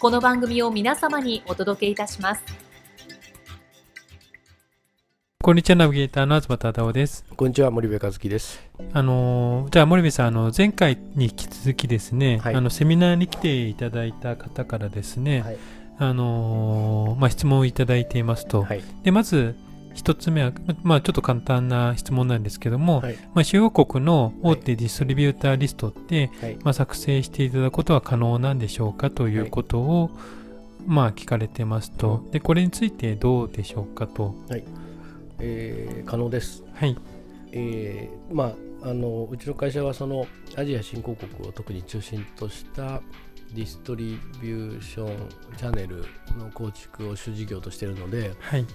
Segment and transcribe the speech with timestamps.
[0.00, 2.42] この番組を皆様にお届けいたします。
[5.42, 7.24] こんにちは、ナビゲーターの東忠夫です。
[7.36, 8.62] こんにちは、森部和樹です。
[8.92, 15.58] あのじゃあ森部さん、あの前回に引き続きですね、はい、あのセミナーに来ていただいた方からですね、はい、
[15.98, 19.56] あのまあ、質問をいただいていますと、はい、でまず
[19.98, 20.52] 一つ目は、
[20.84, 30.10] まあ、ちょっと簡単な質問なんですけども、はい、まあ、主要国の大手ディストリビューターリストって、はい、まあ、作成していただくことは可能なんでしょうかということを、
[30.86, 34.36] まあ、聞かれてますと、でこれについてどうでしょうかと。
[34.48, 34.64] はい。
[35.40, 36.62] えー、可能です。
[36.74, 36.96] はい。
[37.50, 38.54] えーま
[38.84, 40.26] あ、あのうちの会社はその
[40.56, 43.00] アジア新興国を特に中心とした
[43.54, 46.04] ディストリビューションチャンネル
[46.38, 48.66] の構築を主事業としているので、はい、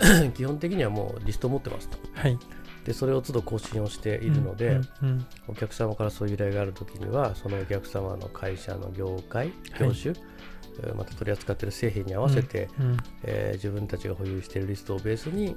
[0.34, 2.38] 基本的にはもうリストを持ってますと、はい、
[2.84, 15.56] でそれを都度更新をしているので、うんうんうん、お客様からそういう依頼があるときにはそのお客様の会社の業界業種、はい、また取り扱っている製品に合わせて、うんうん、えー、自分たちが保有しているリストをベースに、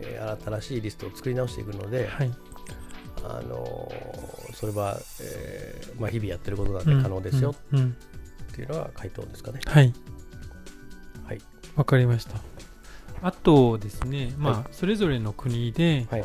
[0.00, 2.30] えー、新しいリストを作り直していくので、はい、
[3.24, 3.92] あの
[4.54, 7.96] それは、えーまあ、日々やってることなんで可能ですよ、うん
[8.54, 9.58] っていうのは回答ですかね。
[9.66, 9.92] はい。
[11.24, 11.40] はい、
[11.74, 12.36] わかりました。
[13.24, 16.24] あとですね、まあ、はい、それぞれの国で、はい、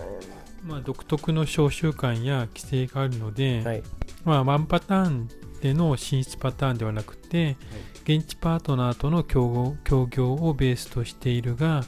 [0.63, 3.83] まあ、独特の召集感や規制があるので、はい、
[4.25, 5.29] まあ、ワンパターン
[5.61, 7.55] での進出パターンではなくて、
[8.03, 9.77] 現地パートナーとの協
[10.09, 11.85] 業をベースとしているが、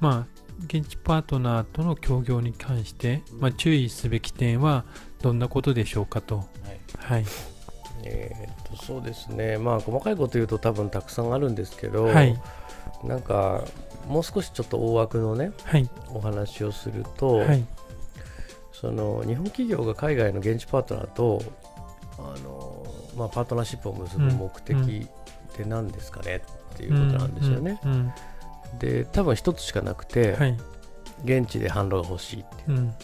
[0.00, 4.86] まあ、現地パートナーとの協業に関して、まあ、注意すべき点は
[5.20, 6.38] どんなことでしょうかと。
[6.38, 7.24] はい、はい
[8.04, 12.38] えー、とそうですね、まあ、細かいこと言うと多分たくさんあるんですけど、はい、
[13.04, 13.64] なんか
[14.08, 17.64] もう少しちょっと大枠のね、はい、お話をすると、はい、
[18.72, 21.42] その日本企業が海外の現地パートナーと
[22.18, 22.86] あの、
[23.16, 26.42] まあ、パートナーシップを結ぶ目的って何ですかね、
[26.72, 27.78] っていうことなんですよね。
[28.78, 30.58] で多分一つしかなくて、はい、
[31.24, 32.94] 現地で販路が欲しいっていう、うん、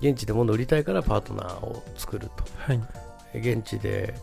[0.00, 2.80] 現地で物売りたいからパートナーを作ると、はい、
[3.38, 4.14] 現地で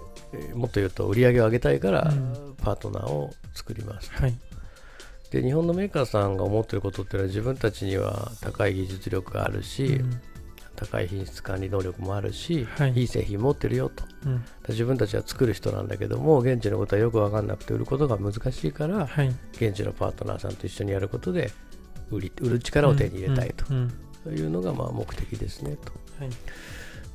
[0.54, 2.14] もっと言うと売り上げを上げたいから
[2.64, 4.34] パートナーを作ります、はい、
[5.32, 10.22] で日本のメーカーさんが思っていることっていうのは自分たちには高い技術力があるし、うん、
[10.76, 21.52] 高い品質管理能力もあるし、はい、いい製品持ってるよと、うん、自分たちは作る人なんだけども現地のことはよく分かんなくて売ることが難しいから、はい、現地のパートナーさんと一緒にやることで
[22.12, 23.94] 売り売る力を手に入れたいと、うん。
[24.26, 25.92] うん、いうのがまあ目的ですねと。
[26.20, 26.30] はい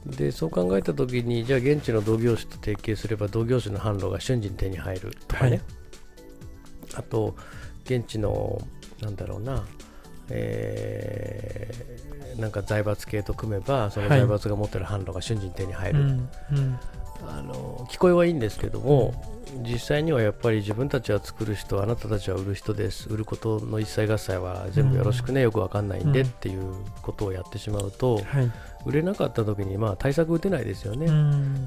[0.06, 5.60] でそう考えたときにじゃあ現地の同業種と提携すれば同業種の販路が瞬時に手に入るとかね、はい、
[6.94, 7.36] あと
[7.84, 8.60] 現地の
[9.02, 9.64] なんだろうな、
[10.30, 16.78] えー、なんか財閥系と組めばその財閥が持ってる販路が瞬時に手に入る、はいうんうん。
[17.28, 19.14] あの聞こえはいいんですけども、
[19.62, 26.72] 実際にはやっぱり自分たちは作る人、あなたたちは売る人です、売ることの一切合切は全部よろしくね、よくわかんないんでっていう
[27.02, 28.22] ことをやってしまうと、
[28.86, 31.06] 売れなかった時にまあ対策打てないですよね。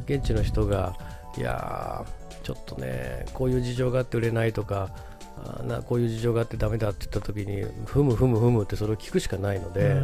[0.06, 0.96] 現地の人が
[1.38, 2.06] いや
[2.44, 4.90] ちょっとねこういう事情があって売れないとか
[5.38, 10.02] あなこういう事情があってダメだって言った時にふむふむふむってそれを聞くしかないので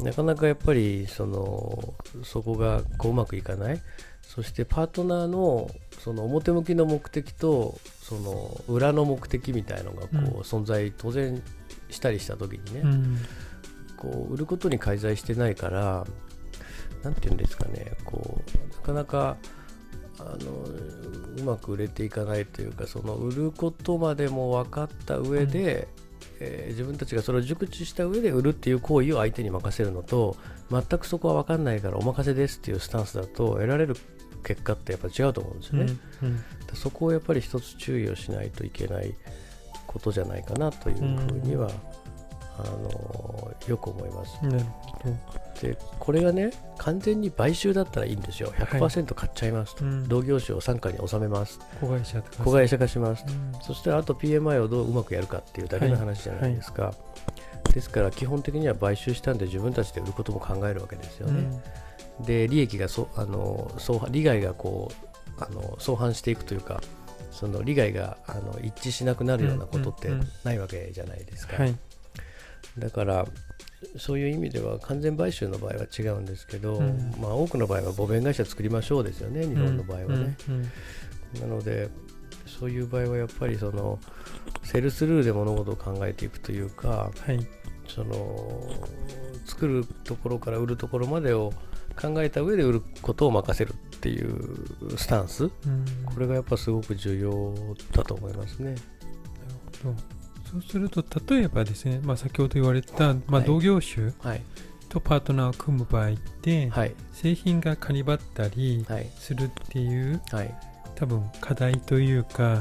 [0.00, 3.80] なかなかやっぱりそのそこがこううまくいかない。
[4.22, 5.70] そしてパートナーの
[6.00, 11.40] その表向きの目的とその裏の目的みたいのがこう存在当然
[11.90, 13.18] したりした時にね、うん、
[14.04, 16.06] こう売ることに介在してないから
[17.02, 18.42] 何て言うんですかねこ
[18.74, 19.36] うなかなか
[20.18, 20.64] あの
[21.38, 25.88] うまく売れていかないというかその売ることまでも分かった上で、
[26.40, 30.36] うん、えー、自分たちがそれを熟知した上で売るっていう行為を相手に任せるのと
[30.70, 33.96] 全くそこは分かんないからお任せですっていうスタンスだと得られる
[34.44, 35.92] 結果ってやっぱ違うと思うんですよね、
[36.22, 39.14] うんうん、そこをやっぱり一つ注意をしないといけない
[39.86, 41.70] ことじゃないかなというふうには、
[42.58, 44.38] あのよく思います。
[45.60, 48.52] でこれがね完全に買収だったらいいんですよ。
[48.58, 51.58] 100%買っちゃいますと、はい、同業種を傘下に収めます。
[51.80, 56.92] 子会社子会社化します、うん、そしてあと PMI をどううまくやるかっていうだけの話じゃないですか、はい。
[56.92, 56.96] は
[57.70, 61.60] い、ですから基本的には買収したんで自分たちで売ることも考えるわけですよね、
[62.20, 64.90] うん、で利益がそあの相利害がこ
[65.38, 66.80] うあの相反していくというか
[67.30, 70.10] その利害があの一致しなくなるようなことって
[70.44, 71.56] ないわけじゃないですか、
[72.78, 73.26] だから
[73.96, 80.36] そういう意味では完全買収の場合は違うんですけど、うん、まあ、多くの場合は母弁会社作りましょうですよね、日本の場合はね。
[81.40, 81.88] なので、
[82.46, 83.98] そういう場合はやっぱりその
[84.62, 87.46] セルスルールで物事を考えていくというか、はい、
[87.88, 88.62] その
[89.44, 91.52] 作るところから売るところまでを
[92.00, 95.50] 考えた上で売ることを任せるっていうスタンス、うん、
[96.06, 97.54] これがやっぱすごく重要
[97.92, 98.70] だと思いますね。
[98.70, 98.78] なる
[99.82, 100.13] ほど
[100.54, 104.12] そうすると例えばですね、まあ、先ほど言われた、まあ、同業種
[104.88, 108.86] とパートナーを組む場合って、はい、製品がかにばったり
[109.18, 110.54] するっていう、はい、
[110.94, 112.60] 多分課題というか、はい、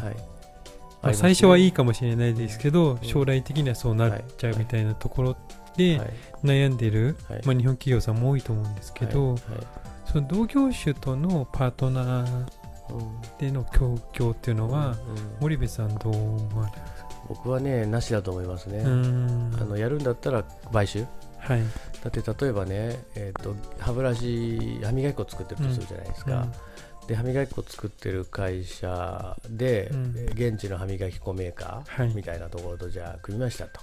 [1.04, 5.38] まあ、最初はいいかもしれないですけど、将来的にはそうなっちゃうみたいなところ
[5.78, 6.02] で
[6.44, 9.36] 悩んでる、まあ、日本企業さんも多いと思うんですけど、
[10.06, 12.46] その同業種とのパートナー
[13.40, 14.96] での協業っていうのは、
[15.40, 17.03] 森部さんどう思われます
[17.34, 18.82] 僕はねなしだと思いますね。
[18.84, 18.88] あ
[19.66, 21.06] のやるんだったら買収、
[21.40, 21.64] はい、
[22.04, 26.42] だって例えばね、えーと、歯ブラシ歯磨き粉作ってるとするじゃないですか、うん。
[26.42, 33.82] うん、で歯磨き粉作ってる会社で、うん、現地の歯磨き粉メーカーみたいなところとじゃあ組みましたと、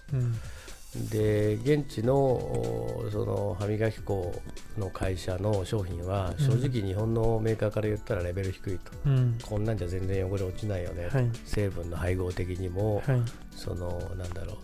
[1.08, 4.34] で現地のその歯磨き粉
[4.76, 13.22] の会社の商品は正直日本のメーカーから言ったらレベル低いと、うん、こんなんじゃ全然汚れ落ちないよね、はい、成分の配合的にも、はい、
[13.52, 14.56] そのなんだろう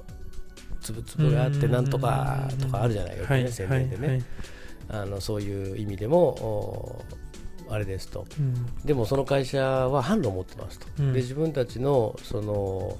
[0.80, 3.18] つぶつぶがあってなんとかとかあるじゃない？
[3.18, 4.24] よね、宣伝でね、
[4.88, 7.04] あのそういう意味でも
[7.68, 12.96] あれですと、うん、でもその会社は販路を持ってますと、うん、で自分たちのその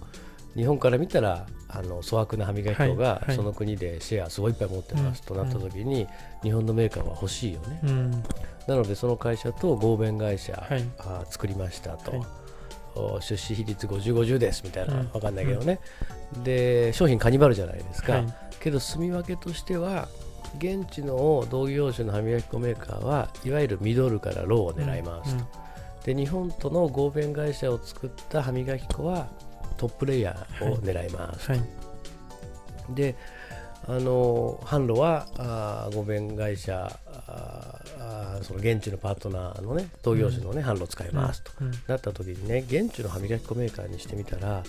[0.56, 6.06] 日本から見たらあの粗悪な歯磨き粉がその国でシェアすごいいっぱい持ってますとなった時に
[6.42, 7.80] 日本のメーカーは欲しいよね、
[8.66, 12.12] なのでその会社と合弁会社、はい、あ作りましたと、
[12.94, 15.78] はい、出資比率5050ですみたいな、分かんないけどね、
[16.42, 18.26] で商品カニバルじゃないですか、はい、
[18.60, 20.08] けど住み分けとしては
[20.58, 25.44] 現地の同業種の歯磨き粉メーカーはいわゆるミドルからローを狙いますと、
[26.06, 29.28] で日本との合弁会社を作った歯磨き粉は
[29.76, 31.60] トップレイヤーを狙います、はい。
[31.60, 31.68] はい、
[32.94, 33.16] で
[33.88, 41.70] あの販路はあ合弁会社あその現地のパートナーのね同業種のね、うん、販路を使いますと、うん。
[41.86, 44.64] なった時にね現地の歯磨き粉メーカーにしてみたら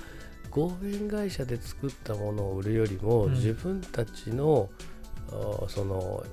[0.51, 4.69] 合弁会社で作ったものを売るよりも、うん、自分たちの
[5.67, 6.23] その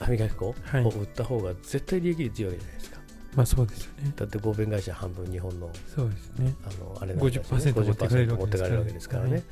[0.00, 2.97] 歯磨き粉を売った方が絶対利益率いいわけじゃないですか。
[3.38, 4.12] まあそうですよね。
[4.16, 6.56] だって合弁会社半分日本のそうですね。
[6.64, 7.70] あのあれなんですね。
[7.70, 9.44] 50%持ってかれるわけですからね。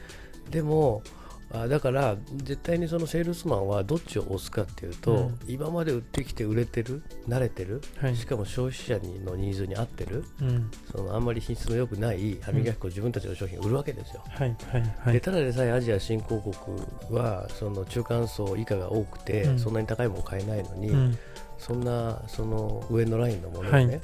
[0.50, 1.04] でも
[1.52, 21.16] あだから絶対にそのセールスマンはどっちを押すかっていうと、うん、今まで売ってきて売れてる慣れてる、はい、しかも消費者のニーズに合ってる、うん、そのあんまり品質の良くない歯磨き粉を自分たちの商品を売るわけですよ、はいはいはい、でただでさえアジア新興国はその中間層以下が多くて、うん、そんなに高いもの買えないのに、
[21.58, 24.00] そんなその上のラインのものをね、はい、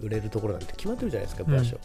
[0.00, 1.78] 売れるところなんて決まってるじゃないですか、場所。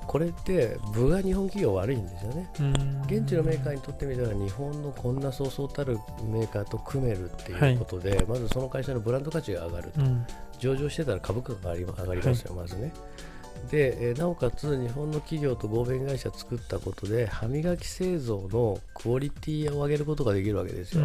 [0.00, 2.50] これって部が日本企業悪いんですよね。
[3.06, 10.26] 現地のメーカーにとってみたら日本のこんなそうそうたるメーカーと組めるっていうことで、はい、まずその会社のブランド価値が上がると、うん、
[10.58, 12.92] 上場してたら株価が上がりますよ、はい、まずね。
[13.70, 21.04] で、えなおかつ日本の企業と合弁会社作ったことで歯磨き製造のクオリティを上げることができるわけですよ。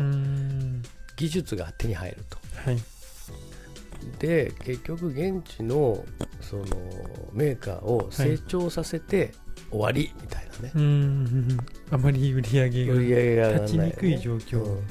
[1.15, 2.37] 技術が手に入ると。
[2.65, 2.77] はい。
[4.19, 6.03] で結局現地の
[6.41, 6.65] その
[7.33, 9.33] メーカーを成長させて
[9.71, 11.57] 終わりみたいなね、うん
[11.91, 14.87] あまり売り上げが売り上げが、立ちにくい状況、うん、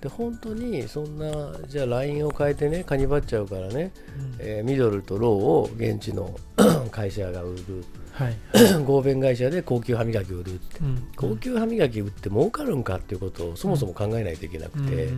[0.00, 6.38] で本当にそんなじゃあラインを変えてねカニバっちゃうからね、うん、えー、ミドルとローを現地の
[6.90, 8.36] 会社が売る、はい、
[8.84, 15.08] 合弁会社で高級歯磨きを売るって、うん、高級歯磨き売って儲かるんかっていうことをそもそも考えないといけなくて、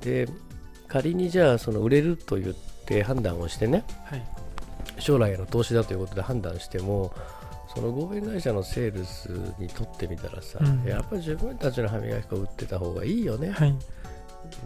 [0.00, 0.28] で
[0.88, 2.54] 仮にじゃあその売れると言っ
[2.86, 4.26] て判断をしてね、はい、
[5.00, 7.12] 将来への投資だということで判断しても
[7.74, 9.28] その合弁会社のセールス
[9.58, 13.74] にとってみたらさ、うん、やっぱり自分たちの歯磨き粉を売ってた方がいいよね、はい、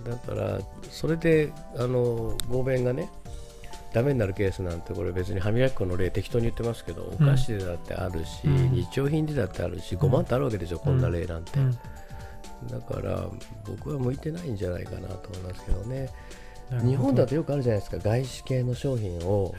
[0.09, 0.59] だから
[0.91, 3.11] それであの合弁がね
[3.93, 11.71] ダメになるケースなんてこれ別に歯磨き粉の例適当に言ってますけどお菓子でだってあるし、うん、日用品でだってあるし5万ってあるわけでしょ、うん、こんな例なんて、うん、
[12.67, 13.29] だから
[13.67, 16.09] 僕は向いてないんじゃないかなと思いますけどね
[16.83, 19.55] 日本だとよくあるじゃないですか外資系の商品を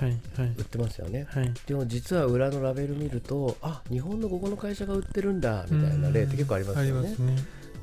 [0.57, 1.43] 売ってますよね、はい。
[1.43, 7.17] はい、でも実は裏のラベル見るとあ日本のここの会社が売ってるんだみたいな例って結構ありますよね、ね、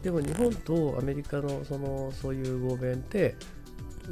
[0.02, 3.36] でも日本とアメリカのそのそういう合弁って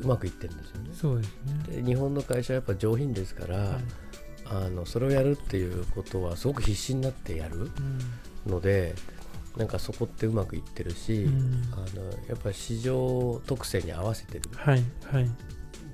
[0.02, 0.90] うまくいってるんですよね。
[0.94, 1.28] そうです
[1.68, 1.82] ね。
[1.82, 3.78] で日本の会社はやっぱ上品ですから、はい、
[4.44, 7.70] あのそれをやるっていうことはすごく必死になってやる
[8.46, 9.19] ので、うん
[9.56, 15.30] なんかそこってうまくいってるし、うん、あのやっぱり市場特性に合わせてる、はいはい、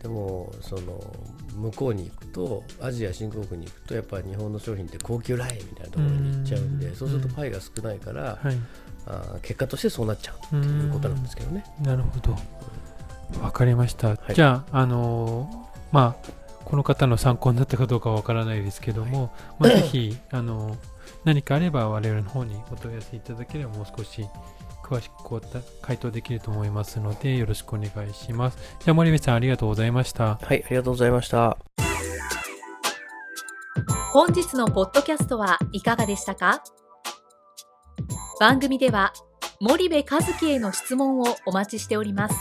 [0.02, 1.14] でもその
[1.54, 8.56] 向こうに行くとアジア新興国に行くとやっぱり日本の商品って高級ラインみたいなところに行っちゃうんで、うん、そうするとパイが少ないから、はい、
[9.06, 11.64] あ結果としてそうなっちゃうっていうことなんですけどね。
[11.82, 12.36] なるほど。
[13.42, 16.30] わかりました、はい、じゃあ、あのー、まあ
[16.64, 20.95] この方の参考になったかどうかわからないですけども、はい、まあ、ぜひ、あのー
[21.26, 24.24] 何かあれば我々の方にお問い合わせいただければもう少し
[24.84, 25.40] 詳しく
[25.82, 28.58] 回答できると思いますのでよろしくお願いします。
[28.78, 30.36] じゃあ森部さんありがとうございました。
[30.40, 31.58] はい、ありがとうございました。
[34.12, 36.62] 本日のポッドキャストはいかがでしたか？
[38.38, 39.12] 番組では
[39.60, 42.36] 森部和樹への質問をお待ちしております。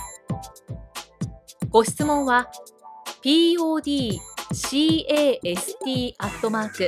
[1.70, 2.52] ご質問は
[3.24, 4.20] podcast
[6.20, 6.88] アットマーク